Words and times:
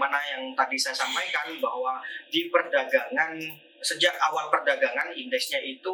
sebagaimana 0.00 0.16
yang 0.32 0.56
tadi 0.56 0.80
saya 0.80 0.96
sampaikan 0.96 1.60
bahwa 1.60 2.00
di 2.32 2.48
perdagangan 2.48 3.36
sejak 3.84 4.16
awal 4.16 4.48
perdagangan 4.48 5.12
indeksnya 5.12 5.60
itu 5.60 5.92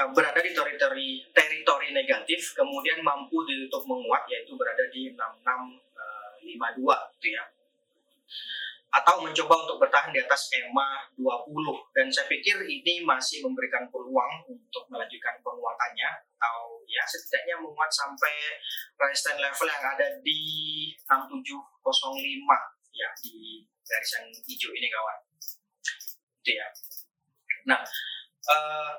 uh, 0.00 0.08
berada 0.16 0.40
di 0.40 0.56
teritori 0.56 1.20
teritori 1.28 1.92
negatif 1.92 2.56
kemudian 2.56 3.04
mampu 3.04 3.44
ditutup 3.44 3.84
menguat 3.84 4.24
yaitu 4.32 4.56
berada 4.56 4.80
di 4.88 5.12
6652 5.12 6.88
uh, 6.88 7.00
gitu 7.20 7.28
ya 7.36 7.44
atau 8.90 9.22
mencoba 9.22 9.54
untuk 9.54 9.78
bertahan 9.78 10.10
di 10.10 10.18
atas 10.18 10.50
EMA 10.50 11.14
20 11.14 11.94
dan 11.94 12.10
saya 12.10 12.26
pikir 12.26 12.58
ini 12.66 13.06
masih 13.06 13.38
memberikan 13.46 13.86
peluang 13.86 14.42
untuk 14.50 14.82
melanjutkan 14.90 15.38
penguatannya 15.46 16.10
atau 16.40 16.82
ya 16.90 17.06
setidaknya 17.06 17.62
menguat 17.62 17.86
sampai 17.94 18.34
resistance 18.98 19.38
level 19.38 19.68
yang 19.70 19.84
ada 19.94 20.06
di 20.26 20.40
6705 21.06 21.54
ya 22.90 23.08
di 23.22 23.62
garis 23.86 24.10
yang 24.18 24.26
hijau 24.26 24.70
ini 24.74 24.88
kawan. 24.90 25.18
Itu 26.42 26.50
ya. 26.58 26.66
Nah 27.70 27.80
uh, 28.50 28.94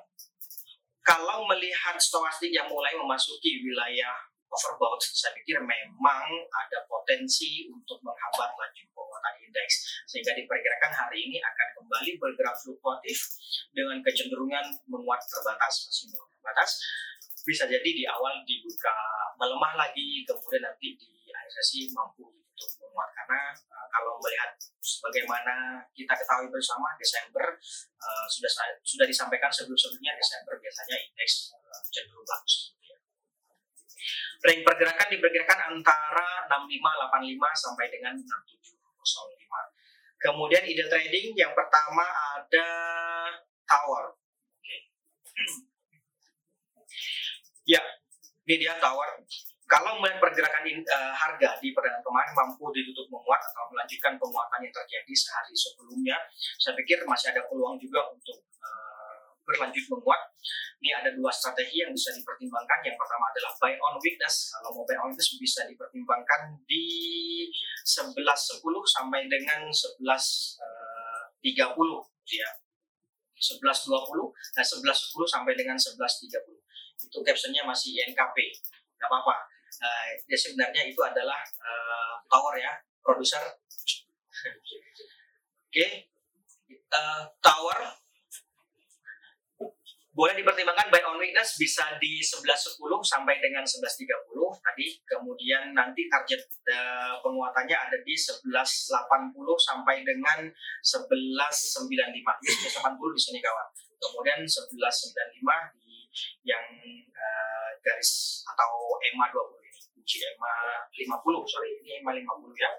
kalau 1.03 1.43
melihat 1.51 1.99
stokastik 1.99 2.53
yang 2.53 2.71
mulai 2.71 2.95
memasuki 2.95 3.59
wilayah 3.65 4.15
overbought, 4.51 4.99
saya 4.99 5.31
pikir 5.39 5.57
memang 5.63 6.25
ada 6.51 6.79
potensi 6.85 7.67
untuk 7.71 8.03
menghambat 8.03 8.51
laju 8.51 8.83
indeks. 9.51 10.07
Sehingga 10.07 10.31
diperkirakan 10.31 10.91
hari 10.95 11.27
ini 11.27 11.43
akan 11.43 11.67
kembali 11.75 12.15
bergerak 12.15 12.55
fluktuatif 12.63 13.19
dengan 13.75 13.99
kecenderungan 13.99 14.63
menguat 14.87 15.19
terbatas, 15.27 15.91
masih 15.91 16.15
terbatas. 16.15 16.79
Bisa 17.43 17.67
jadi 17.67 17.89
di 17.91 18.07
awal 18.07 18.39
dibuka 18.47 18.95
melemah 19.35 19.75
lagi, 19.75 20.23
kemudian 20.23 20.63
nanti 20.63 20.95
di 20.95 21.11
akhir 21.35 21.51
sesi 21.59 21.91
mampu 21.91 22.31
untuk 22.31 22.69
menguat 22.87 23.09
karena 23.17 23.41
uh, 23.73 23.87
kalau 23.89 24.21
melihat 24.21 24.53
sebagaimana 24.77 25.81
kita 25.97 26.13
ketahui 26.13 26.47
bersama 26.53 26.93
Desember 27.01 27.57
uh, 27.97 28.27
sudah 28.29 28.51
sudah 28.85 29.09
disampaikan 29.09 29.49
sebelum-sebelumnya 29.49 30.13
Desember 30.13 30.53
biasanya 30.61 30.97
indeks 31.01 31.49
uh, 31.57 31.81
cenderung 31.89 32.21
bagus 32.21 32.77
Range 34.41 34.65
pergerakan 34.65 35.07
diperkirakan 35.13 35.59
antara 35.69 36.49
6585 36.49 37.37
sampai 37.61 37.85
dengan 37.93 38.17
6705. 38.17 38.80
Kemudian 40.21 40.61
ide 40.69 40.85
trading 40.85 41.33
yang 41.33 41.49
pertama 41.57 42.05
ada 42.37 42.67
tower. 43.65 44.13
Oke. 44.61 44.77
ya, 47.65 47.81
ini 48.45 48.55
dia 48.61 48.77
tower. 48.77 49.17
Kalau 49.65 49.97
melihat 49.97 50.21
pergerakan 50.21 50.67
in, 50.67 50.83
uh, 50.85 51.15
harga 51.15 51.57
di 51.63 51.73
perdagangan 51.73 52.03
kemarin 52.05 52.33
mampu 52.37 52.69
ditutup 52.75 53.07
menguat 53.09 53.39
atau 53.39 53.71
melanjutkan 53.71 54.19
penguatan 54.19 54.59
yang 54.61 54.75
terjadi 54.75 55.13
sehari 55.15 55.55
sebelumnya, 55.55 56.17
saya 56.59 56.75
pikir 56.77 57.01
masih 57.07 57.33
ada 57.33 57.41
peluang 57.47 57.79
juga 57.81 58.11
untuk 58.11 58.45
uh, 58.61 59.00
berlanjut 59.45 59.85
menguat 59.91 60.31
ini 60.81 60.89
ada 60.97 61.13
dua 61.13 61.29
strategi 61.29 61.85
yang 61.85 61.93
bisa 61.93 62.09
dipertimbangkan. 62.09 62.81
Yang 62.81 62.97
pertama 62.97 63.29
adalah 63.29 63.53
buy 63.61 63.73
on 63.77 64.01
weakness. 64.01 64.49
Kalau 64.49 64.73
mau 64.73 64.81
buy 64.81 64.97
on 64.97 65.13
weakness 65.13 65.37
bisa 65.37 65.61
dipertimbangkan 65.69 66.57
di 66.65 66.85
11.10 67.85 68.65
sampai 68.89 69.29
dengan 69.29 69.69
11.30 69.69 70.57
uh, 70.57 72.01
ya. 72.25 72.49
11.20 73.41 73.61
dan 74.57 74.65
11.10 74.65 74.89
sampai 75.29 75.53
dengan 75.53 75.77
11.30. 75.77 77.05
Itu 77.05 77.21
captionnya 77.21 77.61
masih 77.61 78.01
INKP. 78.01 78.37
Gak 78.97 79.05
apa-apa. 79.05 79.37
Uh, 79.81 80.17
ya 80.25 80.37
sebenarnya 80.37 80.89
itu 80.89 80.97
adalah 81.05 81.45
uh, 81.61 82.17
tower 82.25 82.57
ya, 82.57 82.73
produser. 83.05 83.41
Oke. 84.41 84.65
Okay. 85.69 85.91
Uh, 86.89 87.23
tower 87.39 88.01
boleh 90.11 90.35
dipertimbangkan 90.35 90.91
buy 90.91 90.99
on 91.07 91.15
weakness 91.23 91.55
bisa 91.55 91.87
di 92.03 92.19
11.10 92.19 92.75
sampai 93.07 93.39
dengan 93.39 93.63
11.30 93.63 94.11
tadi. 94.59 94.87
Kemudian 95.07 95.71
nanti 95.71 96.11
target 96.11 96.43
uh, 96.67 97.15
penguatannya 97.23 97.77
ada 97.79 97.97
di 98.03 98.11
11.80 98.11 98.51
sampai 99.63 100.03
dengan 100.03 100.51
11.95 100.83 101.87
11.80 101.87 103.15
di 103.15 103.21
sini 103.23 103.39
kawan. 103.39 103.67
Kemudian 104.03 104.43
11.95 104.43 105.79
di 105.79 106.11
yang 106.43 106.65
uh, 107.15 107.69
garis 107.79 108.43
atau 108.51 108.99
EMA 108.99 109.31
20 109.31 109.63
ini. 109.63 109.79
Uji 109.95 110.17
EMA 110.27 110.53
50 110.91 111.23
sorry. 111.47 111.71
Ini 111.87 112.03
EMA 112.03 112.11
50 112.19 112.51
ya. 112.59 112.71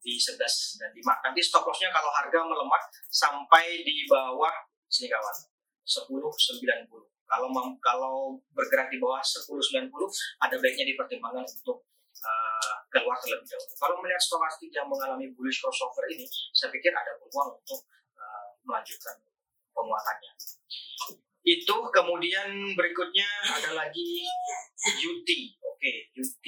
Di 0.00 0.16
11 0.16 0.80
dan 0.80 0.90
5 0.96 1.24
nanti 1.28 1.40
stop 1.44 1.68
lossnya 1.68 1.92
kalau 1.92 2.08
harga 2.08 2.40
melemah 2.40 2.82
sampai 3.12 3.84
di 3.84 4.08
bawah 4.08 4.50
sini 4.88 5.12
kawan 5.12 5.51
1090. 5.84 6.88
Kalau 7.26 7.48
kalau 7.80 8.14
bergerak 8.52 8.92
di 8.92 9.00
bawah 9.00 9.24
1090 9.24 9.88
ada 10.44 10.56
baiknya 10.60 10.84
dipertimbangkan 10.92 11.48
untuk 11.48 11.88
uh, 12.20 12.74
keluar 12.92 13.16
terlebih 13.18 13.48
dahulu. 13.48 13.72
Kalau 13.80 13.94
melihat 14.04 14.20
stokastik 14.20 14.68
yang 14.68 14.86
mengalami 14.86 15.32
bullish 15.32 15.64
crossover 15.64 16.04
ini, 16.12 16.28
saya 16.52 16.68
pikir 16.68 16.92
ada 16.92 17.16
peluang 17.16 17.56
untuk 17.56 17.88
uh, 18.20 18.46
melanjutkan 18.68 19.16
penguatannya. 19.72 20.32
Itu 21.42 21.76
kemudian 21.90 22.76
berikutnya 22.78 23.28
ada 23.48 23.70
lagi 23.74 24.28
UT. 25.02 25.28
Oke, 25.58 25.80
okay, 25.80 25.96
UT. 26.14 26.46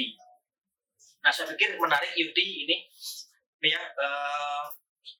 Nah, 1.25 1.33
saya 1.33 1.51
pikir 1.51 1.81
menarik 1.81 2.12
UT 2.15 2.37
ini, 2.37 2.84
ya, 3.65 3.81
uh, 3.81 4.69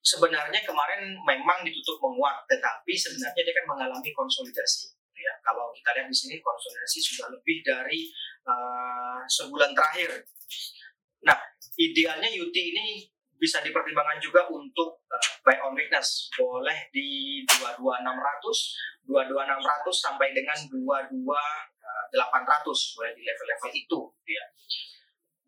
sebenarnya 0.04 0.60
kemarin 0.64 1.16
memang 1.24 1.64
ditutup 1.64 2.00
menguat, 2.00 2.44
tetapi 2.48 2.92
sebenarnya 2.92 3.42
dia 3.44 3.54
kan 3.56 3.66
mengalami 3.68 4.10
konsolidasi. 4.12 4.92
Ya, 5.14 5.32
kalau 5.40 5.72
kita 5.72 5.94
lihat 5.96 6.08
di 6.10 6.16
sini 6.16 6.36
konsolidasi 6.44 6.98
sudah 7.00 7.32
lebih 7.32 7.64
dari 7.64 8.12
uh, 8.44 9.24
sebulan 9.24 9.72
terakhir. 9.72 10.28
Nah, 11.24 11.38
idealnya 11.80 12.28
UT 12.28 12.52
ini 12.52 13.08
bisa 13.40 13.64
dipertimbangkan 13.64 14.20
juga 14.20 14.44
untuk 14.52 15.00
uh, 15.08 15.28
buy 15.40 15.56
on 15.64 15.72
weakness. 15.72 16.28
Boleh 16.36 16.92
di 16.92 17.40
22600, 17.48 19.08
22600 19.08 19.96
sampai 19.96 20.36
dengan 20.36 20.58
22800 20.68 22.92
boleh 23.00 23.12
di 23.16 23.22
level-level 23.24 23.70
itu 23.72 24.00
ya. 24.28 24.44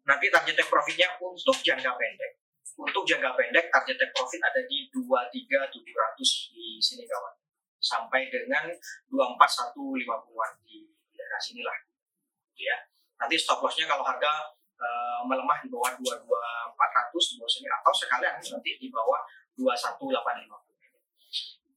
Nanti 0.06 0.30
target 0.30 0.54
take 0.56 0.70
profitnya 0.70 1.10
untuk 1.18 1.58
jangka 1.60 1.92
pendek 1.98 2.45
untuk 2.76 3.08
jangka 3.08 3.32
pendek 3.32 3.72
target 3.72 3.96
take 3.96 4.12
profit 4.12 4.40
ada 4.44 4.60
di 4.68 4.84
23700 4.92 6.52
di 6.52 6.76
sini 6.76 7.08
kawan. 7.08 7.32
Sampai 7.80 8.28
dengan 8.28 8.68
24150-an 9.08 10.52
di 10.64 10.84
daerah 11.16 11.40
sinilah. 11.40 11.76
Ya. 12.56 12.76
Nanti 13.16 13.40
stop 13.40 13.64
lossnya 13.64 13.88
kalau 13.88 14.04
harga 14.04 14.52
uh, 14.76 15.24
melemah 15.24 15.64
di 15.64 15.72
bawah 15.72 15.88
22400 15.96 17.32
di 17.32 17.34
bawah 17.40 17.52
sini 17.52 17.68
atau 17.72 17.92
sekalian 17.96 18.36
nanti 18.36 18.70
di 18.76 18.88
bawah 18.92 19.24
21850 19.56 20.52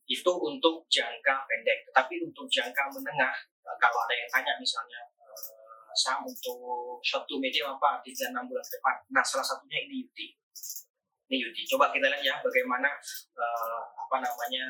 itu 0.09 0.31
untuk 0.35 0.83
jangka 0.91 1.47
pendek. 1.47 1.87
Tetapi 1.87 2.27
untuk 2.27 2.43
jangka 2.51 2.91
menengah 2.91 3.35
uh, 3.63 3.77
kalau 3.79 4.03
ada 4.03 4.19
yang 4.19 4.27
tanya 4.27 4.51
misalnya 4.59 4.99
uh, 5.15 5.91
saham 5.95 6.27
untuk 6.27 6.99
to 6.99 7.35
medium 7.39 7.71
apa 7.71 8.03
3-6 8.03 8.35
bulan 8.35 8.63
ke 8.67 8.71
depan. 8.75 8.95
Nah 9.15 9.23
salah 9.23 9.47
satunya 9.47 9.79
ini 9.87 10.03
UT 10.03 10.19
ini 11.29 11.45
Yudi. 11.45 11.61
Coba 11.69 11.93
kita 11.93 12.09
lihat 12.09 12.25
ya 12.25 12.35
bagaimana 12.41 12.89
uh, 13.37 13.81
apa 13.85 14.17
namanya 14.17 14.65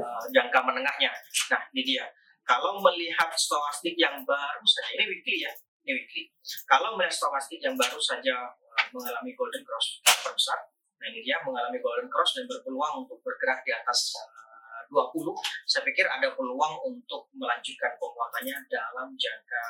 uh, 0.00 0.24
jangka 0.32 0.58
menengahnya. 0.64 1.12
Nah, 1.52 1.60
ini 1.76 1.82
dia. 1.84 2.08
Kalau 2.42 2.80
melihat 2.82 3.30
stokastik 3.38 3.94
yang 3.94 4.24
baru 4.26 4.64
saja, 4.66 4.98
ini 4.98 5.04
weekly 5.06 5.46
ya, 5.46 5.52
ini 5.86 5.94
weekly. 5.94 6.26
Kalau 6.66 6.98
melihat 6.98 7.14
stokastik 7.14 7.60
yang 7.62 7.76
baru 7.76 8.00
saja 8.00 8.50
uh, 8.50 8.86
mengalami 8.96 9.30
golden 9.36 9.62
cross 9.62 10.00
terbesar, 10.02 10.58
nah 10.98 11.06
ini 11.12 11.22
dia 11.22 11.38
mengalami 11.44 11.78
golden 11.78 12.08
cross 12.10 12.34
dan 12.34 12.48
berpeluang 12.48 13.06
untuk 13.06 13.20
bergerak 13.22 13.62
di 13.62 13.70
atas 13.76 14.16
uh, 14.18 14.82
20, 14.90 15.32
saya 15.68 15.84
pikir 15.86 16.04
ada 16.08 16.34
peluang 16.34 16.80
untuk 16.88 17.30
melanjutkan 17.36 17.94
penguatannya 18.00 18.56
dalam 18.66 19.14
jangka 19.14 19.62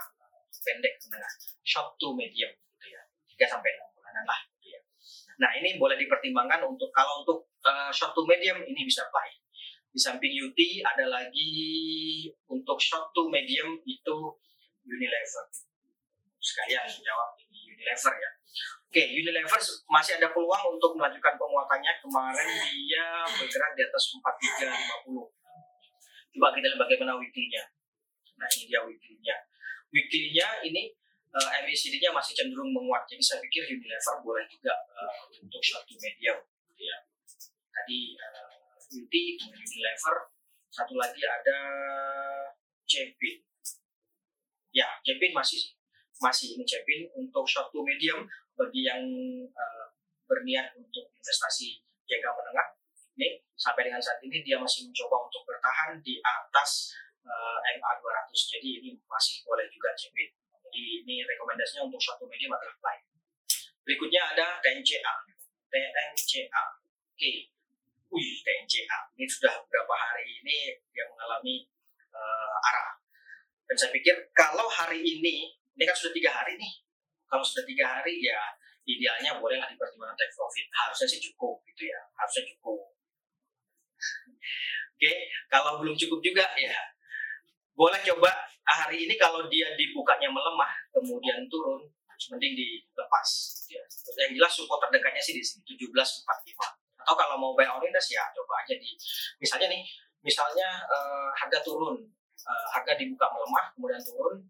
pendek 0.63 0.95
menengah, 1.11 1.33
short 1.67 1.99
to 1.99 2.15
medium 2.15 2.51
gitu 2.79 2.87
ya, 2.95 3.03
3 3.37 3.53
sampai 3.59 3.71
6 3.75 3.99
bulanan 3.99 4.25
lah. 4.25 4.52
Nah 5.43 5.51
ini 5.59 5.75
boleh 5.75 5.99
dipertimbangkan 5.99 6.63
untuk 6.63 6.95
kalau 6.95 7.27
untuk 7.27 7.51
uh, 7.67 7.91
short 7.91 8.15
to 8.15 8.23
medium 8.31 8.63
ini 8.63 8.87
bisa 8.87 9.03
buy. 9.11 9.27
Di 9.91 9.99
samping 9.99 10.31
UT 10.39 10.57
ada 10.87 11.11
lagi 11.11 11.51
untuk 12.47 12.79
short 12.79 13.11
to 13.11 13.27
medium 13.27 13.75
itu 13.83 14.17
Unilever. 14.87 15.47
Sekalian 16.39 16.87
jawab 16.87 17.35
ini 17.43 17.75
Unilever 17.75 18.15
ya. 18.15 18.31
Oke, 18.87 19.03
Unilever 19.19 19.59
masih 19.91 20.23
ada 20.23 20.31
peluang 20.31 20.79
untuk 20.79 20.95
melanjutkan 20.95 21.35
penguatannya. 21.35 21.93
Kemarin 21.99 22.51
dia 22.71 23.07
bergerak 23.27 23.71
di 23.75 23.83
atas 23.83 24.15
4350. 24.15 25.43
Coba 26.39 26.49
kita 26.55 26.67
lihat 26.71 26.81
bagaimana 26.81 27.19
weekly-nya. 27.19 27.67
Nah 28.39 28.49
ini 28.55 28.65
dia 28.71 28.81
weekly-nya. 28.87 29.37
Weekly-nya 29.93 30.49
ini 30.71 31.02
uh, 31.33 31.49
eh, 31.57 31.61
MACD-nya 31.65 32.13
masih 32.13 32.37
cenderung 32.37 32.71
menguat. 32.73 33.09
Jadi 33.09 33.23
saya 33.25 33.39
pikir 33.41 33.65
Unilever 33.69 34.17
boleh 34.21 34.45
juga 34.49 34.73
uh, 34.93 35.25
untuk 35.41 35.61
short 35.65 35.85
to 35.89 35.97
medium. 35.97 36.39
Gitu 36.73 36.83
ya. 36.85 36.99
Tadi 37.73 38.01
uh, 38.21 38.77
Beauty, 38.93 39.41
Unilever, 39.41 40.17
satu 40.69 40.95
lagi 40.97 41.23
ada 41.25 41.59
Cepin. 42.85 43.41
Ya, 44.73 44.89
Cepin 45.05 45.33
masih 45.33 45.73
masih 46.21 46.55
ini 46.55 46.65
Cepin 46.69 47.09
untuk 47.17 47.49
short 47.49 47.73
to 47.73 47.81
medium 47.81 48.29
bagi 48.57 48.85
yang 48.85 49.03
uh, 49.57 49.87
berniat 50.29 50.77
untuk 50.77 51.09
investasi 51.17 51.81
jangka 52.05 52.31
menengah. 52.37 52.69
Ini 53.17 53.41
sampai 53.57 53.89
dengan 53.89 54.01
saat 54.01 54.21
ini 54.25 54.41
dia 54.41 54.57
masih 54.57 54.89
mencoba 54.89 55.29
untuk 55.29 55.45
bertahan 55.45 56.01
di 56.01 56.17
atas 56.21 56.97
uh, 57.25 57.59
MA 57.77 57.93
200. 58.01 58.33
Jadi 58.33 58.69
ini 58.81 58.91
masih 59.09 59.45
boleh 59.45 59.69
juga 59.69 59.93
Cepin. 59.97 60.42
Ini 60.73 61.17
rekomendasinya 61.29 61.85
untuk 61.85 62.01
to 62.01 62.25
medium 62.25 62.57
adalah 62.57 62.77
buy. 62.81 62.97
Berikutnya 63.85 64.33
ada 64.33 64.57
TNCA. 64.65 65.15
TNCA. 65.69 66.65
Oke, 67.13 67.53
wih 68.13 68.31
TNCA 68.45 68.99
ini 69.17 69.29
sudah 69.29 69.53
beberapa 69.65 69.95
hari 69.95 70.25
ini 70.41 70.57
dia 70.93 71.05
mengalami 71.13 71.69
uh, 72.13 72.69
arah. 72.73 72.97
Dan 73.69 73.77
saya 73.77 73.91
pikir 73.93 74.33
kalau 74.33 74.69
hari 74.69 75.01
ini, 75.01 75.53
ini 75.53 75.83
kan 75.85 75.97
sudah 75.97 76.13
tiga 76.13 76.31
hari 76.33 76.57
nih, 76.57 76.73
kalau 77.29 77.45
sudah 77.45 77.65
tiga 77.65 77.89
hari 77.89 78.21
ya 78.21 78.41
idealnya 78.83 79.39
bolehlah 79.39 79.71
dipertimbangkan 79.71 80.17
take 80.19 80.35
profit. 80.35 80.67
Harusnya 80.75 81.07
sih 81.09 81.21
cukup 81.31 81.63
gitu 81.73 81.89
ya, 81.89 82.01
harusnya 82.19 82.43
cukup. 82.53 82.81
Oke, 84.97 85.13
kalau 85.47 85.79
belum 85.81 85.95
cukup 85.95 86.19
juga 86.25 86.49
ya 86.59 86.75
boleh 87.73 88.01
coba 88.05 88.31
hari 88.63 89.09
ini 89.09 89.15
kalau 89.17 89.49
dia 89.49 89.73
dibukanya 89.75 90.29
melemah 90.29 90.73
kemudian 90.93 91.49
turun 91.49 91.89
mending 92.31 92.55
dilepas 92.55 93.29
ya. 93.67 93.83
Yang 94.23 94.39
jelas 94.39 94.53
support 94.55 94.79
terdekatnya 94.87 95.19
sih 95.19 95.35
di 95.35 95.43
sini 95.43 95.75
1745 95.75 96.23
atau 97.03 97.15
kalau 97.19 97.35
mau 97.35 97.51
buy 97.59 97.67
on 97.67 97.83
ya 97.83 98.23
coba 98.31 98.63
aja 98.63 98.79
di 98.79 98.95
misalnya 99.43 99.75
nih 99.75 99.83
misalnya 100.23 100.87
uh, 100.87 101.35
harga 101.35 101.59
turun 101.67 101.99
uh, 102.47 102.67
harga 102.71 102.95
dibuka 102.95 103.27
melemah 103.27 103.75
kemudian 103.75 103.99
turun 104.07 104.47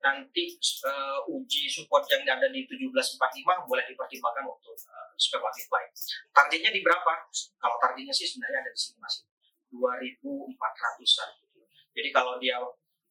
nanti 0.00 0.56
uh, 0.88 1.20
uji 1.28 1.68
support 1.68 2.08
yang 2.08 2.24
ada 2.24 2.48
di 2.48 2.64
1745 2.64 3.68
boleh 3.68 3.84
dipertimbangkan 3.92 4.46
untuk 4.46 4.78
uh, 4.88 5.10
spekulatif 5.18 5.66
buy. 5.66 5.84
Targetnya 6.30 6.70
di 6.70 6.80
berapa? 6.86 7.12
Kalau 7.58 7.76
targetnya 7.82 8.14
sih 8.14 8.30
sebenarnya 8.30 8.62
ada 8.62 8.70
di 8.70 8.78
sini 8.78 8.96
masih 9.02 9.26
2400-an. 9.74 11.47
Jadi 11.96 12.08
kalau 12.14 12.36
dia 12.40 12.58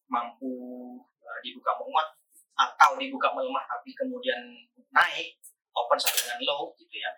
mampu 0.07 0.53
uh, 1.01 1.39
dibuka 1.44 1.75
menguat 1.79 2.07
atau 2.57 2.97
dibuka 2.97 3.29
melemah 3.38 3.65
tapi 3.69 3.94
kemudian 3.94 4.41
naik 4.89 5.38
open 5.77 6.00
sampai 6.01 6.25
dengan 6.25 6.39
low 6.47 6.74
gitu 6.74 6.95
ya 6.97 7.12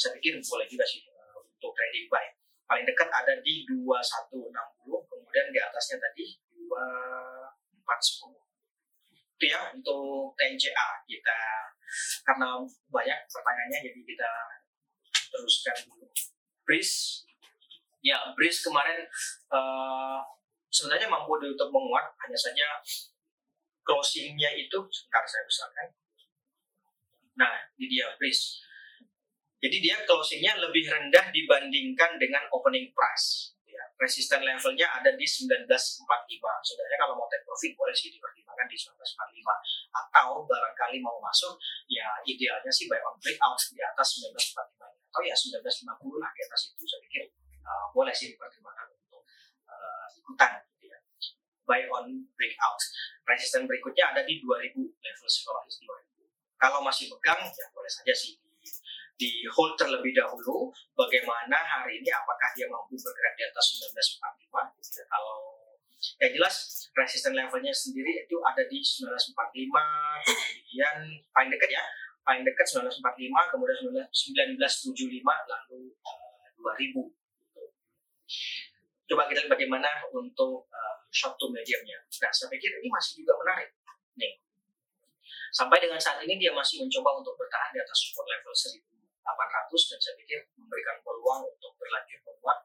saya 0.00 0.16
pikir 0.16 0.40
boleh 0.40 0.64
juga 0.64 0.88
sih 0.88 1.04
uh, 1.12 1.44
untuk 1.44 1.76
trading 1.76 2.08
buy. 2.08 2.24
Paling 2.64 2.88
dekat 2.88 3.12
ada 3.12 3.36
di 3.44 3.68
2160, 3.68 4.56
kemudian 4.88 5.46
di 5.52 5.60
atasnya 5.60 6.00
tadi 6.00 6.40
2410. 6.56 8.32
Itu 9.36 9.44
ya 9.44 9.60
untuk 9.76 10.32
TNCA 10.40 10.88
kita 11.04 11.40
karena 12.24 12.62
banyak 12.88 13.18
pertanyaannya 13.28 13.78
jadi 13.84 14.00
kita 14.00 14.30
teruskan 15.34 15.76
dulu. 15.90 16.06
Breeze, 16.64 17.26
ya 18.00 18.30
Breeze 18.38 18.62
kemarin 18.62 19.04
uh, 19.50 20.22
sebenarnya 20.70 21.10
mampu 21.10 21.36
untuk 21.36 21.68
menguat, 21.68 22.14
hanya 22.26 22.38
saja 22.38 22.66
closingnya 23.84 24.54
itu 24.54 24.78
sebentar 24.90 25.26
saya 25.26 25.44
besarkan. 25.44 25.86
Nah, 27.36 27.54
ini 27.76 27.86
dia 27.90 28.06
Breeze 28.16 28.70
jadi 29.60 29.76
dia 29.76 29.96
closingnya 30.08 30.56
lebih 30.56 30.88
rendah 30.88 31.28
dibandingkan 31.28 32.16
dengan 32.16 32.48
opening 32.48 32.88
price. 32.96 33.52
Ya, 33.68 33.84
resisten 34.00 34.40
levelnya 34.40 34.88
ada 34.88 35.12
di 35.12 35.26
1945. 35.28 36.00
Sebenarnya 36.64 36.96
kalau 36.96 37.14
mau 37.20 37.28
take 37.28 37.44
profit 37.44 37.76
boleh 37.76 37.92
sih 37.92 38.08
dipertimbangkan 38.08 38.66
di 38.72 38.76
1945. 38.80 39.92
Atau 39.92 40.48
barangkali 40.48 41.04
mau 41.04 41.20
masuk, 41.20 41.60
ya 41.92 42.08
idealnya 42.24 42.72
sih 42.72 42.88
buy 42.88 43.04
on 43.04 43.20
breakout 43.20 43.60
di 43.76 43.84
atas 43.84 44.16
1945. 44.24 44.80
Atau 45.12 45.20
ya 45.28 45.36
1950 45.36 46.24
lah 46.24 46.30
di 46.32 46.40
atas 46.48 46.60
itu 46.72 46.84
saya 46.88 47.00
pikir 47.04 47.22
uh, 47.60 47.92
boleh 47.92 48.16
sih 48.16 48.32
dipertimbangkan 48.32 48.88
uh, 49.80 50.06
ikutan. 50.12 50.60
Gitu 50.76 50.92
ya. 50.92 50.98
Buy 51.64 51.88
on 51.88 52.28
breakout. 52.36 52.80
Resisten 53.24 53.64
berikutnya 53.64 54.12
ada 54.12 54.22
di 54.28 54.36
2000 54.44 54.76
level 54.76 55.28
psikologis 55.28 55.80
2000. 55.80 56.60
Kalau 56.60 56.84
masih 56.84 57.08
pegang 57.08 57.40
ya 57.40 57.66
boleh 57.72 57.88
saja 57.88 58.12
sih 58.12 58.36
di 59.20 59.44
hold 59.52 59.76
terlebih 59.76 60.16
dahulu 60.16 60.72
bagaimana 60.96 61.60
hari 61.60 62.00
ini 62.00 62.08
apakah 62.08 62.48
dia 62.56 62.64
mampu 62.72 62.96
bergerak 62.96 63.36
di 63.36 63.44
atas 63.44 63.76
1945 63.92 64.80
gitu. 64.80 65.04
kalau 65.12 65.36
ya 66.16 66.32
jelas 66.32 66.88
resisten 66.96 67.36
levelnya 67.36 67.68
sendiri 67.68 68.24
itu 68.24 68.36
ada 68.40 68.64
di 68.64 68.80
1945 68.80 69.36
kemudian 70.24 70.96
paling 71.36 71.52
dekat 71.52 71.68
ya 71.68 71.84
paling 72.24 72.48
dekat 72.48 72.64
1945 72.64 73.52
kemudian 73.52 74.08
1975 74.08 75.20
lalu 75.20 75.92
uh, 76.00 76.80
eh, 76.80 76.96
2000 76.96 77.12
coba 79.10 79.26
kita 79.26 79.42
lihat 79.42 79.50
bagaimana 79.50 79.90
untuk 80.14 80.70
uh, 80.70 80.96
short 81.10 81.34
to 81.34 81.50
mediumnya 81.50 81.98
nah 82.22 82.30
saya 82.30 82.46
pikir 82.54 82.70
ini 82.78 82.86
masih 82.86 83.26
juga 83.26 83.34
menarik 83.42 83.74
nih 84.14 84.38
sampai 85.50 85.82
dengan 85.82 85.98
saat 85.98 86.22
ini 86.22 86.38
dia 86.38 86.54
masih 86.54 86.86
mencoba 86.86 87.18
untuk 87.18 87.34
bertahan 87.34 87.74
di 87.74 87.82
atas 87.82 87.98
support 88.06 88.30
level 88.30 88.54
1000 88.54 88.90
800 89.36 89.90
dan 89.94 89.98
saya 90.00 90.14
pikir 90.18 90.38
memberikan 90.56 90.96
peluang 91.04 91.46
untuk 91.46 91.72
berlanjut 91.78 92.20
menguat 92.26 92.58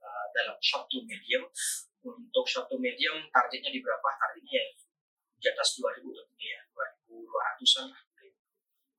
uh, 0.00 0.26
dalam 0.32 0.56
short 0.62 0.86
to 0.88 1.02
medium. 1.04 1.44
Untuk 2.06 2.46
short 2.46 2.70
to 2.70 2.78
medium 2.78 3.26
targetnya 3.34 3.70
di 3.74 3.82
berapa? 3.82 4.06
Targetnya 4.06 4.54
ya 4.54 4.66
di 5.36 5.46
atas 5.52 5.76
2000 5.78 6.00
tentunya 6.00 6.48
ya, 6.56 6.60
2200-an. 6.72 7.86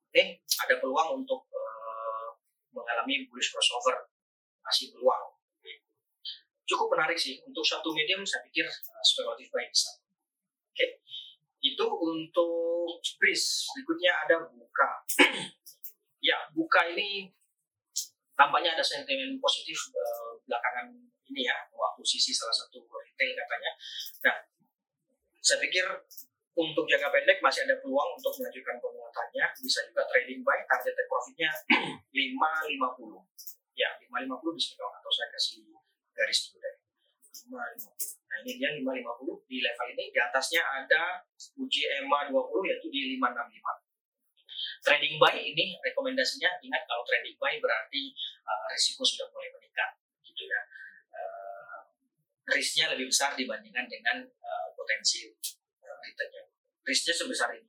Oke, 0.07 0.23
ada 0.37 0.75
peluang 0.79 1.09
untuk 1.23 1.41
uh, 1.51 2.29
mengalami 2.71 3.25
bullish 3.27 3.51
crossover, 3.51 4.07
masih 4.63 4.93
peluang. 4.93 5.36
Cukup 6.67 6.87
menarik 6.91 7.15
sih 7.15 7.39
untuk 7.47 7.63
to 7.63 7.89
medium 7.95 8.27
saya 8.27 8.43
pikir 8.43 8.67
uh, 8.67 9.03
spekulatif 9.03 9.47
baik. 9.55 9.71
Oke, 10.75 10.85
itu 11.63 11.85
untuk 11.87 12.99
breeze. 13.17 13.71
Berikutnya 13.71 14.11
ada 14.27 14.35
buka. 14.51 14.89
ya 16.27 16.37
buka 16.51 16.91
ini 16.91 17.31
tampaknya 18.35 18.75
ada 18.77 18.83
sentimen 18.83 19.39
positif 19.39 19.79
uh, 19.95 20.37
belakangan 20.45 20.93
ini 21.31 21.47
ya 21.47 21.55
waktu 21.73 22.01
sisi 22.03 22.35
salah 22.35 22.53
satu 22.53 22.83
retail 22.83 23.31
katanya. 23.33 23.71
Nah, 24.27 24.35
saya 25.41 25.57
pikir 25.63 25.85
untuk 26.57 26.89
jangka 26.89 27.13
pendek 27.13 27.37
masih 27.39 27.69
ada 27.69 27.77
peluang 27.79 28.17
untuk 28.17 28.33
melanjutkan 28.41 28.75
penguatannya. 28.81 29.45
Bisa 29.61 29.85
juga 29.87 30.03
trading 30.09 30.41
buy, 30.41 30.57
target 30.65 30.93
take 30.97 31.07
profitnya 31.07 31.51
550. 32.11 33.77
Ya, 33.77 33.93
550 34.09 34.57
bisa 34.57 34.73
atau 34.81 35.11
saya 35.13 35.29
kasih 35.37 35.61
garis. 36.17 36.56
550. 37.57 38.29
Nah, 38.29 38.37
ini 38.45 38.51
dia 38.61 38.69
550 38.77 39.49
di 39.49 39.57
level 39.65 39.87
ini. 39.97 40.03
Di 40.13 40.19
atasnya 40.21 40.61
ada 40.61 41.25
uji 41.57 41.81
EMA 41.97 42.29
20 42.29 42.69
yaitu 42.69 42.87
di 42.93 43.17
565 43.17 43.87
trading 44.81 45.19
buy 45.19 45.35
ini 45.35 45.75
rekomendasinya 45.83 46.61
ingat 46.61 46.87
kalau 46.87 47.03
trading 47.03 47.35
buy 47.41 47.53
berarti 47.59 48.13
uh, 48.47 48.65
risiko 48.71 49.03
sudah 49.03 49.27
mulai 49.33 49.49
meningkat 49.51 49.89
gitu 50.23 50.47
ya 50.47 50.61
uh, 51.11 51.79
risknya 52.55 52.95
lebih 52.95 53.11
besar 53.11 53.33
dibandingkan 53.35 53.85
dengan 53.89 54.23
uh, 54.23 54.67
potensi 54.77 55.27
uh, 55.83 55.97
returnnya 55.99 56.47
risknya 56.87 57.13
sebesar 57.13 57.51
ini 57.51 57.67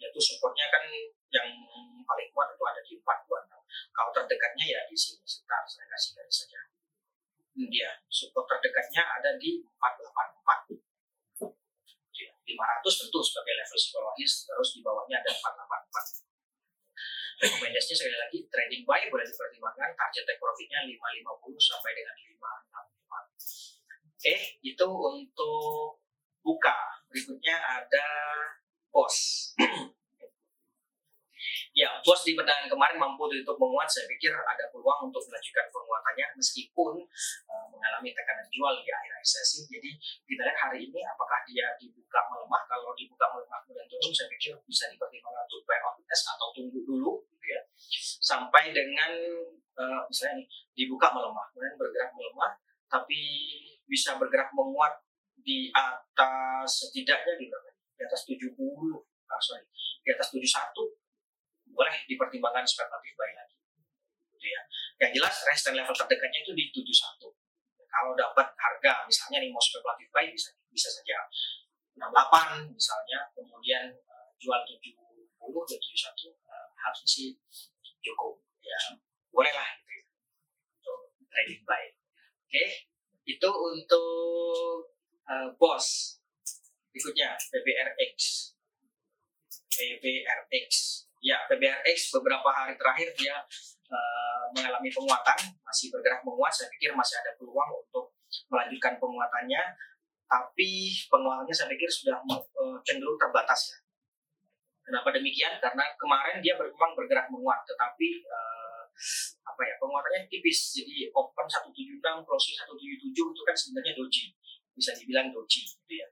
yaitu 0.00 0.20
supportnya 0.20 0.68
kan 0.72 0.84
yang 1.32 1.48
paling 2.04 2.28
kuat 2.36 2.52
itu 2.52 2.64
ada 2.64 2.80
di 2.84 2.92
426 3.00 3.96
kalau 3.96 4.10
terdekatnya 4.12 4.66
ya 4.66 4.80
di 4.88 4.96
sini 4.96 5.24
sekitar 5.24 5.64
saya 5.64 5.86
kasih 5.92 6.10
garis 6.18 6.36
saja 6.44 6.60
ini 7.56 7.66
dia 7.70 7.90
support 8.06 8.46
terdekatnya 8.46 9.02
ada 9.02 9.34
di 9.40 9.64
484 9.64 10.70
500 12.50 12.82
tentu 12.82 13.22
sebagai 13.22 13.54
level 13.62 13.78
psikologis 13.78 14.42
terus 14.46 14.74
di 14.74 14.82
bawahnya 14.82 15.22
ada 15.22 15.30
484 15.30 16.26
rekomendasinya 17.40 17.96
sekali 17.96 18.18
lagi 18.18 18.38
trading 18.50 18.82
buy 18.84 19.08
boleh 19.08 19.24
dipertimbangkan 19.24 19.96
target 19.96 20.26
take 20.26 20.40
profitnya 20.42 20.82
550 20.84 21.56
sampai 21.56 21.94
dengan 21.94 22.14
565 22.18 24.18
oke 24.18 24.34
itu 24.66 24.88
untuk 24.90 26.00
buka. 26.44 26.76
Berikutnya 27.10 27.56
ada 27.56 28.06
pos 28.90 29.16
Ya, 31.80 31.88
bos 32.04 32.20
di 32.28 32.36
perdagangan 32.36 32.68
kemarin 32.68 33.00
mampu 33.00 33.24
untuk 33.24 33.56
menguat, 33.56 33.88
saya 33.88 34.04
pikir 34.04 34.28
ada 34.36 34.68
peluang 34.68 35.08
untuk 35.08 35.24
melanjutkan 35.24 35.64
penguatannya 35.72 36.36
meskipun 36.36 37.08
uh, 37.48 37.66
mengalami 37.72 38.12
tekanan 38.12 38.44
jual 38.52 38.84
di 38.84 38.92
akhir 38.92 39.16
sesi. 39.24 39.64
Jadi 39.64 39.96
kita 40.28 40.44
lihat 40.44 40.60
hari 40.60 40.84
ini 40.84 41.00
apakah 41.08 41.40
dia 41.48 41.72
dibuka 41.80 42.20
melemah. 42.28 42.68
Kalau 42.68 42.92
dibuka 42.92 43.32
melemah 43.32 43.64
kemudian 43.64 43.88
turun, 43.88 44.12
saya 44.12 44.28
pikir 44.28 44.52
bisa 44.68 44.92
dipertimbangkan 44.92 45.40
untuk 45.48 45.64
buy 45.64 45.80
on 45.88 45.96
witness 45.96 46.22
atau 46.28 46.52
tunggu 46.52 46.84
dulu, 46.84 47.24
gitu 47.32 47.46
ya, 47.48 47.60
sampai 48.20 48.76
dengan 48.76 49.16
uh, 49.80 50.04
misalnya 50.04 50.44
nih 50.44 50.48
dibuka 50.76 51.08
melemah, 51.16 51.48
kemudian 51.48 51.80
bergerak 51.80 52.12
melemah, 52.12 52.60
tapi 52.92 53.20
bisa 53.88 54.20
bergerak 54.20 54.52
menguat 54.52 55.00
di 55.40 55.72
atas 55.72 56.84
setidaknya 56.84 57.40
di 57.40 57.48
berapa? 57.48 57.72
Di 57.96 58.04
atas 58.04 58.28
70, 58.28 58.52
ah, 59.32 59.40
sorry, 59.40 59.64
di 60.04 60.08
atas 60.12 60.28
71 60.32 60.44
boleh 61.80 61.96
dipertimbangkan 62.04 62.68
spekulatif 62.68 63.16
buy 63.16 63.32
lagi. 63.32 63.56
Gitu 64.36 64.46
ya. 64.52 64.60
Yang 65.00 65.10
jelas 65.16 65.34
resistance 65.48 65.76
level 65.80 65.96
terdekatnya 65.96 66.44
itu 66.44 66.52
di 66.52 66.64
71. 66.68 67.32
Kalau 67.88 68.12
dapat 68.12 68.52
harga 68.52 68.92
misalnya 69.08 69.40
nih 69.40 69.48
mau 69.48 69.64
spekulatif 69.64 70.12
buy 70.12 70.28
bisa 70.28 70.52
bisa 70.68 70.92
saja 70.92 71.24
68 71.96 72.68
misalnya, 72.68 73.32
kemudian 73.32 73.96
uh, 73.96 74.28
jual 74.36 74.60
70 74.68 74.92
dan 75.40 75.80
71 75.80 76.36
uh, 76.36 76.68
harusnya 76.84 77.08
sih 77.08 77.28
cukup 78.04 78.38
ya 78.60 78.78
boleh 79.32 79.52
lah 79.56 79.68
gitu 79.80 79.88
ya. 79.88 80.04
untuk 80.84 81.00
trading 81.32 81.64
buy. 81.64 81.84
Oke, 81.88 82.52
okay. 82.52 82.68
itu 83.24 83.48
untuk 83.48 84.92
uh, 85.24 85.48
bos. 85.56 86.18
Berikutnya 86.92 87.38
PBRX. 87.38 88.18
PBRX 89.70 90.70
ya 91.20 91.36
PBRX 91.46 92.16
beberapa 92.16 92.48
hari 92.48 92.74
terakhir 92.80 93.12
dia 93.16 93.36
uh, 93.92 94.44
mengalami 94.56 94.88
penguatan, 94.90 95.38
masih 95.62 95.92
bergerak 95.92 96.24
menguat. 96.24 96.52
Saya 96.52 96.72
pikir 96.72 96.96
masih 96.96 97.20
ada 97.20 97.36
peluang 97.36 97.70
untuk 97.76 98.16
melanjutkan 98.48 98.96
penguatannya, 98.96 99.62
tapi 100.26 100.96
penguatannya 101.12 101.54
saya 101.54 101.68
pikir 101.70 101.88
sudah 101.92 102.18
uh, 102.24 102.78
cenderung 102.82 103.20
terbatas 103.20 103.70
ya. 103.70 103.78
Kenapa 104.80 105.14
demikian? 105.14 105.54
Karena 105.62 105.86
kemarin 105.94 106.42
dia 106.42 106.58
memang 106.58 106.98
bergerak 106.98 107.30
menguat, 107.30 107.62
tetapi 107.62 108.26
uh, 108.26 108.82
apa 109.46 109.62
ya 109.62 109.74
penguatannya 109.78 110.26
tipis. 110.26 110.74
Jadi 110.82 111.12
open 111.14 111.46
176, 111.46 112.02
closing 112.26 112.56
177 112.58 113.14
itu 113.14 113.42
kan 113.46 113.54
sebenarnya 113.54 113.94
doji, 113.94 114.24
bisa 114.74 114.90
dibilang 114.98 115.30
doji, 115.30 115.62
gitu 115.62 115.94
ya. 115.94 116.08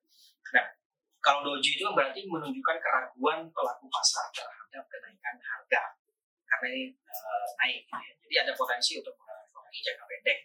Nah, 0.54 0.77
kalau 1.18 1.40
doji 1.42 1.74
itu 1.74 1.82
kan 1.82 1.94
berarti 1.94 2.20
menunjukkan 2.26 2.76
keraguan 2.78 3.50
pelaku 3.50 3.86
pasar 3.90 4.26
terhadap 4.30 4.84
kenaikan 4.86 5.34
harga. 5.42 5.82
Karena 6.48 6.66
ini 6.72 6.84
uh, 6.94 7.46
naik 7.60 7.84
gitu 7.84 7.92
ya. 7.92 8.12
jadi 8.24 8.34
ada 8.48 8.52
potensi 8.56 8.96
untuk 8.96 9.14
mengalami 9.20 9.78
jangka 9.84 10.04
pendek. 10.08 10.38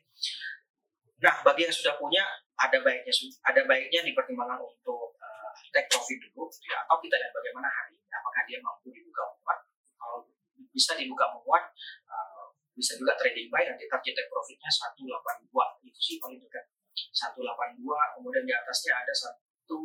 Nah 1.24 1.36
bagi 1.48 1.62
yang 1.64 1.76
sudah 1.76 1.96
punya 1.96 2.24
ada 2.60 2.78
baiknya 2.84 3.14
ada 3.48 3.62
baiknya 3.64 4.00
dipertimbangkan 4.04 4.60
untuk 4.60 5.16
uh, 5.16 5.52
take 5.72 5.88
profit 5.88 6.20
dulu 6.28 6.52
gitu 6.52 6.68
ya. 6.68 6.84
atau 6.84 7.00
kita 7.00 7.16
lihat 7.16 7.32
bagaimana 7.32 7.70
hari 7.72 7.96
ini. 7.96 8.12
Apakah 8.12 8.42
dia 8.50 8.60
mampu 8.60 8.92
dibuka 8.92 9.24
menguat 9.32 9.60
kalau 9.96 10.28
bisa 10.76 10.92
dibuka 11.00 11.26
menguat 11.32 11.72
uh, 12.12 12.52
bisa 12.76 13.00
juga 13.00 13.16
trading 13.16 13.48
buy. 13.48 13.64
Nanti 13.64 13.88
target 13.88 14.14
take 14.18 14.28
profitnya 14.28 14.68
182 14.68 15.48
itu 15.88 16.00
sih 16.04 16.16
paling 16.20 16.42
dekat. 16.42 16.68
182 16.94 17.80
kemudian 18.20 18.44
di 18.44 18.54
atasnya 18.54 18.94
ada 19.00 19.14
satu 19.16 19.80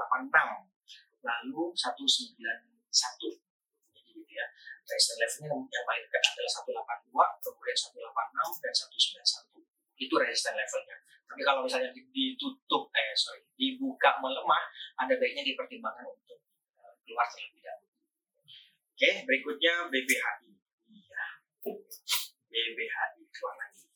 86 0.00 0.70
lalu 1.20 1.62
191 1.76 2.40
jadi 3.92 4.10
gitu 4.10 4.32
ya. 4.32 4.46
Resistance 4.88 5.20
levelnya 5.20 5.68
yang 5.70 5.84
paling 5.86 6.02
dekat 6.08 6.22
adalah 6.34 6.52
182 7.06 7.44
kemudian 7.44 7.76
186 7.76 8.64
dan 8.64 8.72
191 9.60 10.00
itu 10.00 10.14
resistance 10.16 10.56
levelnya. 10.56 10.96
Tapi 11.30 11.42
kalau 11.46 11.60
misalnya 11.62 11.94
ditutup 11.94 12.90
eh 12.90 13.14
sorry 13.14 13.46
dibuka 13.54 14.18
melemah 14.18 14.66
ada 14.98 15.14
baiknya 15.14 15.46
dipertimbangkan 15.46 16.02
untuk 16.10 16.42
uh, 16.80 16.94
keluar 17.06 17.28
terlebih 17.30 17.62
dahulu. 17.62 17.94
Oke 18.90 19.10
berikutnya 19.28 19.86
BBHI 19.94 20.50
iya. 20.90 21.24
BBHI 22.50 23.22
keluar 23.30 23.54
lagi. 23.62 23.86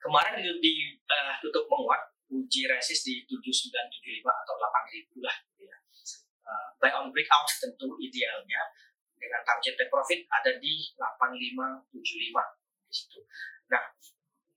Kemarin 0.00 0.34
ditutup 0.40 1.64
uh, 1.66 1.70
menguat 1.74 2.15
uji 2.30 2.66
resist 2.66 3.06
di 3.06 3.22
7975 3.26 4.26
atau 4.26 4.54
8000 4.58 5.26
lah 5.26 5.36
gitu 5.50 5.62
ya. 5.66 5.76
Uh, 6.46 6.68
buy 6.78 6.90
on 6.94 7.10
breakout 7.10 7.46
tentu 7.58 7.98
idealnya 7.98 8.62
dengan 9.18 9.42
target 9.42 9.74
take 9.74 9.90
profit 9.90 10.22
ada 10.30 10.54
di 10.58 10.90
8575 10.94 11.98
di 12.86 12.94
situ. 12.94 13.20
Nah, 13.70 13.82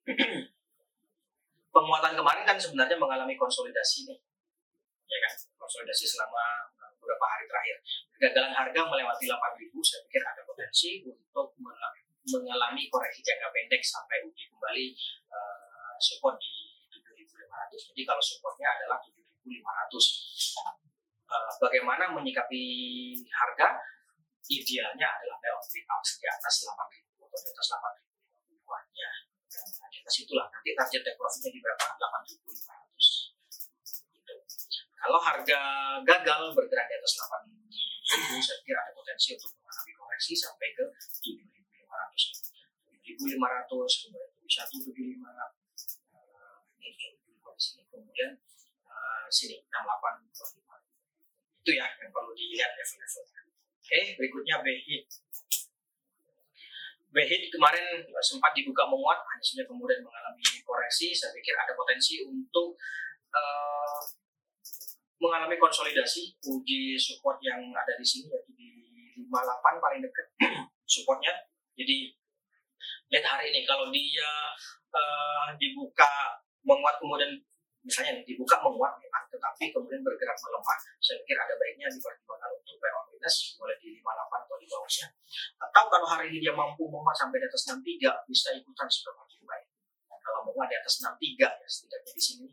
penguatan 1.73 2.13
kemarin 2.13 2.43
kan 2.45 2.57
sebenarnya 2.57 2.97
mengalami 2.97 3.33
konsolidasi 3.37 4.09
nih. 4.09 4.19
Ya 5.09 5.17
kan? 5.25 5.33
Konsolidasi 5.57 6.05
selama 6.05 6.69
beberapa 7.01 7.25
hari 7.25 7.49
terakhir. 7.49 7.75
Kegagalan 8.13 8.53
harga 8.53 8.81
melewati 8.85 9.25
8000 9.25 9.73
saya 9.81 9.99
pikir 10.05 10.21
ada 10.21 10.41
potensi 10.45 11.01
untuk 11.09 11.57
mengalami 12.29 12.85
koreksi 12.93 13.25
jangka 13.25 13.49
pendek 13.49 13.81
sampai 13.81 14.21
uji 14.21 14.45
kembali 14.53 14.93
uh, 15.33 15.97
support 15.97 16.37
di 16.37 16.68
jadi 17.67 18.01
kalau 18.07 18.23
supportnya 18.23 18.71
adalah 18.79 18.95
7.500. 19.03 19.51
Uh, 21.29 21.29
eh, 21.29 21.53
bagaimana 21.61 22.09
menyikapi 22.13 22.61
harga? 23.29 23.77
Idealnya 24.49 25.05
adalah 25.05 25.37
buy 25.37 25.53
on 25.53 26.01
di 26.01 26.25
atas 26.25 26.65
8.000 26.65 27.21
atau 27.21 27.37
di 27.37 27.49
atas 27.53 27.69
8.000 27.69 28.65
nya. 28.97 29.09
Nah, 29.77 29.87
di 29.93 30.01
atas 30.01 30.25
itulah 30.25 30.49
nanti 30.49 30.73
target 30.73 31.05
take 31.05 31.13
profitnya 31.19 31.53
di 31.53 31.61
berapa? 31.61 31.85
8.500. 31.85 34.09
Gitu. 34.09 34.33
Kalau 34.97 35.21
harga 35.21 35.61
gagal 36.01 36.41
bergerak 36.57 36.89
di 36.89 36.97
atas 36.97 37.13
8.000, 37.21 38.41
saya 38.41 38.57
kira 38.65 38.81
ada 38.81 38.89
potensi 38.97 39.37
untuk 39.37 39.53
mengalami 39.61 39.93
koreksi 39.93 40.33
sampai 40.33 40.73
ke 40.73 40.89
7.500. 41.21 43.05
7.500, 43.05 44.09
kemudian 44.09 44.25
175, 47.59 47.91
kemudian 47.91 48.31
uh, 48.87 49.27
sini 49.27 49.59
6825 49.67 50.63
itu 51.59 51.71
ya 51.75 51.85
yang 51.99 52.09
perlu 52.15 52.31
dilihat 52.31 52.71
level-levelnya. 52.79 53.41
Oke 53.83 53.99
berikutnya 54.15 54.55
BHIT 54.63 55.05
BHIT 57.09 57.43
kemarin 57.51 58.05
sempat 58.21 58.53
dibuka 58.53 58.85
menguat 58.85 59.19
hanya 59.25 59.65
kemudian 59.65 59.99
mengalami 60.05 60.45
koreksi. 60.61 61.09
Saya 61.11 61.33
pikir 61.33 61.57
ada 61.57 61.73
potensi 61.73 62.21
untuk 62.21 62.77
uh, 63.33 64.01
mengalami 65.19 65.57
konsolidasi 65.57 66.37
uji 66.47 66.95
support 66.95 67.41
yang 67.41 67.59
ada 67.75 67.97
di 67.97 68.05
sini 68.05 68.29
yaitu 68.29 68.53
di 68.55 68.69
58 69.25 69.83
paling 69.83 69.99
dekat 70.05 70.27
supportnya. 70.93 71.33
Jadi 71.75 72.13
lihat 73.09 73.25
hari 73.25 73.51
ini 73.51 73.65
kalau 73.65 73.89
dia 73.89 74.29
uh, 74.93 75.49
dibuka 75.57 76.39
menguat 76.61 77.01
kemudian 77.01 77.41
misalnya 77.83 78.19
dibuka 78.27 78.59
menguat 78.59 78.99
memang, 78.99 79.23
tetapi 79.31 79.71
kemudian 79.71 80.03
bergerak 80.03 80.35
melemah, 80.35 80.77
saya 80.99 81.15
pikir 81.23 81.37
ada 81.39 81.55
baiknya 81.55 81.87
dipertimbangkan 81.87 82.49
untuk 82.51 82.75
on 82.79 83.05
witness, 83.15 83.55
boleh 83.55 83.75
di 83.79 83.99
58 84.03 84.45
atau 84.45 84.57
di 84.59 84.67
bawahnya. 84.67 85.07
Atau 85.63 85.83
kalau 85.87 86.07
hari 86.07 86.25
ini 86.31 86.37
dia 86.43 86.53
mampu 86.55 86.83
menguat 86.91 87.15
sampai 87.15 87.39
di 87.39 87.45
atas 87.47 87.63
63, 87.71 88.27
bisa 88.27 88.49
ikutan 88.55 88.87
seperti 88.91 89.39
buy. 89.47 89.61
Kalau 90.19 90.45
menguat 90.45 90.67
di 90.69 90.77
atas 90.77 90.99
63 91.01 91.47
ya 91.47 91.67
setidaknya 91.67 92.11
di 92.13 92.23
sini. 92.23 92.47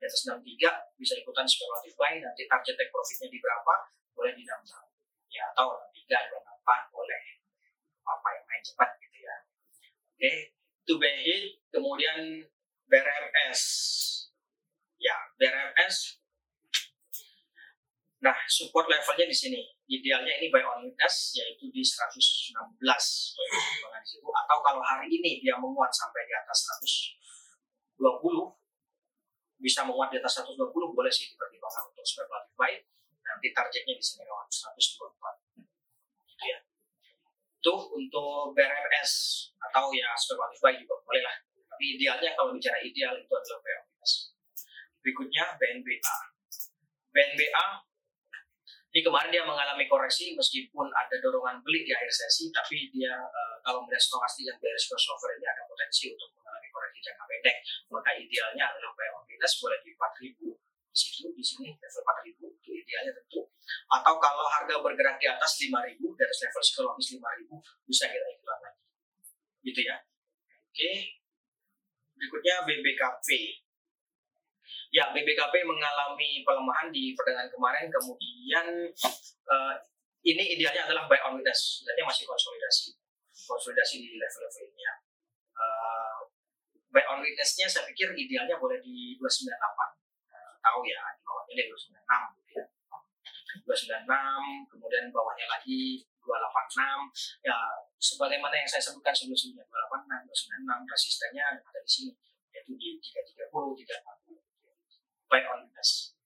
Di 0.00 0.04
atas 0.08 0.20
63 0.28 1.00
bisa 1.00 1.14
ikutan 1.16 1.44
spekulatif 1.48 1.92
buy 1.96 2.12
nanti 2.20 2.48
target 2.48 2.74
take 2.76 2.92
profitnya 2.92 3.28
di 3.28 3.38
berapa 3.40 3.74
boleh 4.16 4.32
di 4.36 4.44
61 4.44 5.34
ya 5.34 5.44
atau 5.56 5.76
3 5.92 6.06
24 6.06 6.94
boleh. 6.94 7.22
Apa 8.04 8.28
yang 8.36 8.44
main 8.48 8.62
cepat 8.64 8.88
gitu 9.00 9.18
ya. 9.20 9.36
Oke 10.16 10.28
okay. 10.88 10.96
be 10.96 11.10
hit 11.20 11.44
kemudian 11.70 12.44
BRMS 12.90 13.62
ya 15.00 15.16
BRMS 15.40 16.20
nah 18.20 18.36
support 18.52 18.84
levelnya 18.84 19.24
di 19.24 19.32
sini. 19.32 19.64
Idealnya 19.90 20.38
ini 20.38 20.52
buy 20.52 20.62
on 20.62 20.86
witness 20.86 21.34
yaitu 21.34 21.66
di 21.72 21.82
116 21.82 22.54
di 22.54 24.06
situ 24.06 24.28
atau 24.28 24.58
kalau 24.62 24.78
hari 24.84 25.08
ini 25.10 25.40
dia 25.42 25.56
menguat 25.56 25.90
sampai 25.90 26.28
di 26.28 26.34
atas 26.36 26.68
120 26.84 27.16
bisa 29.58 29.82
menguat 29.82 30.12
di 30.14 30.20
atas 30.20 30.44
120 30.44 30.62
boleh 30.70 31.10
sih 31.10 31.32
dipertimbangkan 31.32 31.90
untuk 31.90 32.04
spekulatif 32.06 32.52
buy. 32.54 32.72
Nanti 33.24 33.50
targetnya 33.56 33.96
di 33.96 34.04
sini 34.04 34.22
124 34.28 34.78
gitu 36.38 36.46
ya 36.46 36.60
itu 37.60 37.74
untuk 37.92 38.56
BRMS 38.56 39.12
atau 39.68 39.92
ya 39.92 40.12
spekulatif 40.16 40.60
buy 40.60 40.76
juga 40.76 40.96
boleh 41.04 41.22
lah. 41.24 41.36
Tapi 41.72 41.84
idealnya 41.96 42.32
kalau 42.36 42.52
bicara 42.56 42.80
ideal 42.84 43.16
itu 43.16 43.32
adalah 43.32 43.60
witness 43.64 44.29
Berikutnya 45.00 45.56
BNBA. 45.56 46.16
BNBA 47.10 47.66
Di 48.90 49.06
kemarin 49.06 49.30
dia 49.30 49.46
mengalami 49.46 49.86
koreksi 49.86 50.34
meskipun 50.34 50.90
ada 50.90 51.14
dorongan 51.22 51.62
beli 51.62 51.86
di 51.86 51.94
akhir 51.94 52.10
sesi, 52.10 52.50
tapi 52.50 52.90
dia 52.90 53.14
uh, 53.14 53.54
kalau 53.62 53.86
melihat 53.86 54.02
stokastik 54.02 54.50
yang 54.50 54.58
bearish 54.58 54.90
crossover 54.90 55.30
ini 55.38 55.46
ada 55.46 55.62
potensi 55.62 56.10
untuk 56.10 56.34
mengalami 56.34 56.66
koreksi 56.74 56.98
jangka 56.98 57.22
pendek. 57.22 57.56
Maka 57.86 58.10
idealnya 58.18 58.66
adalah 58.66 58.90
buy 58.98 59.08
on 59.14 59.22
weakness 59.30 59.62
boleh 59.62 59.78
di 59.86 59.94
4000 59.94 60.42
di 60.90 61.30
di 61.38 61.44
sini 61.46 61.70
level 61.70 62.02
4000 62.02 62.50
itu 62.50 62.70
idealnya 62.82 63.12
tentu. 63.14 63.46
Atau 63.94 64.18
kalau 64.18 64.46
harga 64.50 64.74
bergerak 64.82 65.22
di 65.22 65.26
atas 65.30 65.54
5000 65.62 66.02
dari 66.18 66.34
level 66.34 66.62
psikologis 66.66 67.06
5000 67.14 67.86
bisa 67.86 68.04
kita 68.10 68.26
ikutan 68.26 68.58
lagi. 68.58 68.82
Gitu 69.62 69.80
ya. 69.86 69.96
Oke. 70.66 70.90
Berikutnya 72.18 72.54
BBKP. 72.66 73.28
Ya, 74.90 75.06
BBKP 75.14 75.54
mengalami 75.62 76.42
pelemahan 76.42 76.90
di 76.90 77.14
perdagangan 77.14 77.46
kemarin, 77.54 77.86
kemudian 77.94 78.66
uh, 79.46 79.74
ini 80.26 80.58
idealnya 80.58 80.90
adalah 80.90 81.06
buy 81.06 81.14
on 81.30 81.38
weakness, 81.38 81.78
sebenarnya 81.78 82.10
masih 82.10 82.26
konsolidasi, 82.26 82.98
konsolidasi 83.30 84.02
di 84.02 84.18
level-level 84.18 84.66
ini 84.66 84.82
ya. 84.82 84.94
Uh, 85.54 86.18
buy 86.90 87.06
on 87.06 87.22
weakness-nya 87.22 87.70
saya 87.70 87.86
pikir 87.86 88.10
idealnya 88.18 88.58
boleh 88.58 88.82
di 88.82 89.14
298, 89.14 89.54
uh, 89.54 90.52
tahu 90.58 90.82
ya, 90.82 90.98
di 91.14 91.22
bawahnya 91.22 91.54
di 91.54 91.64
296 91.70 92.34
gitu 92.42 92.50
ya. 92.58 92.66
296, 93.70 94.74
kemudian 94.74 95.04
bawahnya 95.14 95.46
lagi 95.54 96.02
286, 96.18 97.46
ya 97.46 97.56
sebagaimana 97.94 98.58
yang 98.58 98.66
saya 98.66 98.82
sebutkan 98.82 99.14
sebelum-sebelumnya 99.14 99.70
286, 99.70 100.66
296, 100.66 100.92
resistennya 100.98 101.42
ada 101.62 101.78
di 101.78 101.86
sini, 101.86 102.12
yaitu 102.50 102.74
di 102.74 102.98
330, 102.98 103.54
340 103.54 104.29
buy 105.30 105.40
on 105.46 105.62
weakness. 105.62 106.18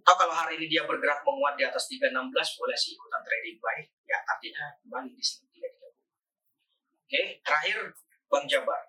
Atau 0.00 0.14
kalau 0.16 0.32
hari 0.32 0.56
ini 0.56 0.66
dia 0.72 0.82
bergerak 0.88 1.20
menguat 1.24 1.60
di 1.60 1.64
atas 1.68 1.88
316 1.92 2.32
boleh 2.32 2.76
sih 2.76 2.96
ikutan 2.96 3.20
trading 3.20 3.56
buy. 3.60 3.78
Ya 4.08 4.18
artinya 4.24 4.64
kembali 4.80 5.12
di 5.12 5.22
sini 5.24 5.46
330. 5.60 7.06
Oke, 7.06 7.20
terakhir 7.44 7.76
Bang 8.32 8.44
Jabar. 8.48 8.82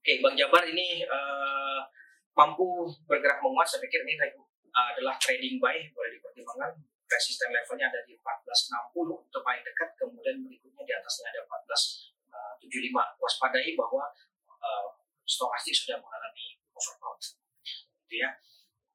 Oke, 0.00 0.12
Bang 0.22 0.34
Jabar 0.38 0.62
ini 0.70 1.02
uh, 1.06 1.82
mampu 2.38 2.86
bergerak 3.10 3.42
menguat. 3.42 3.66
Saya 3.66 3.82
pikir 3.82 4.06
ini 4.06 4.14
uh, 4.18 4.86
adalah 4.94 5.18
trading 5.18 5.58
buy, 5.58 5.76
boleh 5.94 6.10
dipertimbangkan. 6.18 6.74
Resisten 7.04 7.52
levelnya 7.52 7.92
ada 7.92 8.00
di 8.08 8.16
1460 8.16 9.28
untuk 9.28 9.42
paling 9.44 9.62
dekat, 9.62 9.92
kemudian 10.00 10.40
berikutnya 10.40 10.82
di 10.82 10.92
atasnya 10.98 11.30
ada 11.30 11.40
1475. 11.46 12.64
Uh, 12.64 13.06
Waspadai 13.22 13.70
bahwa 13.76 14.08
uh, 14.60 14.88
stokastik 15.22 15.76
sudah 15.76 16.00
mengalami 16.00 16.58
overbought 16.74 17.43
gitu 18.04 18.14
ya. 18.20 18.30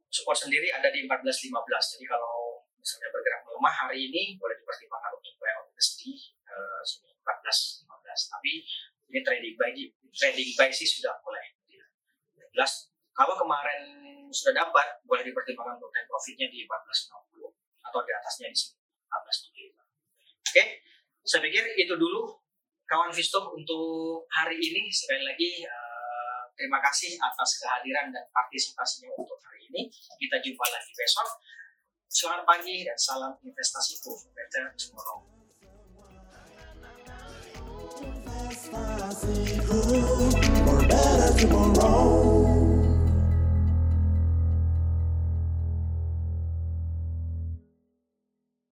Support 0.09 0.37
sendiri 0.47 0.73
ada 0.73 0.89
di 0.89 1.05
14.15. 1.05 1.53
Jadi 1.97 2.05
kalau 2.09 2.65
misalnya 2.79 3.09
bergerak 3.13 3.41
melemah 3.45 3.75
hari 3.85 4.09
ini 4.09 4.37
boleh 4.41 4.55
dipertimbangkan 4.57 5.11
untuk 5.13 5.33
buy 5.37 5.53
on 5.61 5.67
di 5.73 6.13
uh, 6.49 6.81
sini 6.81 7.11
14.15. 7.21 8.33
Tapi 8.33 8.51
ini 9.09 9.19
trading 9.21 9.53
buy 9.57 9.69
di 9.73 9.83
trading 10.09 10.49
buy 10.57 10.69
sih 10.73 10.87
sudah 10.87 11.13
mulai. 11.21 11.45
Gitu 11.65 11.77
ya. 11.77 11.85
Jelas 12.55 12.89
kalau 13.13 13.35
kemarin 13.35 13.99
sudah 14.31 14.53
dapat 14.65 14.87
boleh 15.05 15.25
dipertimbangkan 15.25 15.77
untuk 15.81 15.91
take 15.93 16.07
profitnya 16.07 16.47
di 16.49 16.65
14.60 16.65 17.49
atau 17.89 17.99
di 18.05 18.11
atasnya 18.13 18.47
di 18.49 18.57
sini 18.57 18.77
14.75. 19.09 20.49
Oke, 20.49 20.63
saya 21.25 21.41
pikir 21.45 21.63
itu 21.77 21.93
dulu 21.97 22.37
kawan 22.89 23.13
Visto 23.13 23.53
untuk 23.53 24.25
hari 24.33 24.57
ini 24.57 24.89
sekali 24.89 25.21
lagi 25.21 25.61
uh, 25.65 25.78
Terima 26.59 26.83
kasih 26.83 27.15
atas 27.15 27.55
kehadiran 27.63 28.11
dan 28.11 28.27
partisipasinya 28.35 29.15
untuk 29.15 29.39
hari 29.39 29.63
ini. 29.71 29.87
Kita 30.19 30.43
jumpa 30.43 30.65
lagi 30.67 30.91
besok. 30.91 31.39
Selamat 32.11 32.43
pagi 32.43 32.84
dan 32.84 32.99
salam 32.99 33.31
investasiku. 33.39 34.12
Better 34.36 34.75
tomorrow. 34.75 35.23